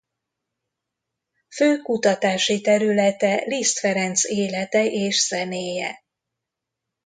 Fő 1.49 1.77
kutatási 1.77 2.61
területe 2.61 3.43
Liszt 3.45 3.79
Ferenc 3.79 4.23
élete 4.23 4.85
és 4.85 5.25
zenéje. 5.27 6.03